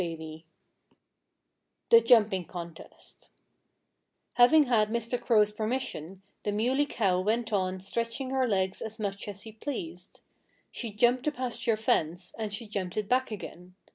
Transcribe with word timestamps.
XIX 0.01 0.41
THE 1.91 2.01
JUMPING 2.01 2.45
CONTEST 2.45 3.29
Having 4.33 4.63
had 4.63 4.89
Mr. 4.89 5.21
Crow's 5.21 5.51
permission, 5.51 6.23
the 6.41 6.51
Muley 6.51 6.87
Cow 6.87 7.19
went 7.19 7.53
on 7.53 7.79
stretching 7.79 8.31
her 8.31 8.47
legs 8.47 8.81
as 8.81 8.97
much 8.97 9.27
as 9.27 9.43
she 9.43 9.51
pleased. 9.51 10.21
She 10.71 10.89
jumped 10.91 11.25
the 11.25 11.31
pasture 11.31 11.77
fence; 11.77 12.33
and 12.39 12.51
she 12.51 12.65
jumped 12.65 12.97
it 12.97 13.07
back 13.07 13.29
again. 13.29 13.75